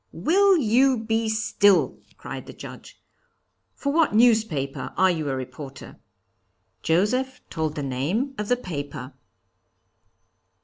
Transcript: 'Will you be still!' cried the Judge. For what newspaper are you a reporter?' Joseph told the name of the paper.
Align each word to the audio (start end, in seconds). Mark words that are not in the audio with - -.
'Will 0.11 0.57
you 0.57 0.97
be 0.97 1.29
still!' 1.29 1.99
cried 2.17 2.47
the 2.47 2.53
Judge. 2.53 2.99
For 3.75 3.93
what 3.93 4.15
newspaper 4.15 4.91
are 4.97 5.11
you 5.11 5.29
a 5.29 5.35
reporter?' 5.35 5.99
Joseph 6.81 7.39
told 7.51 7.75
the 7.75 7.83
name 7.83 8.33
of 8.39 8.47
the 8.49 8.57
paper. 8.57 9.13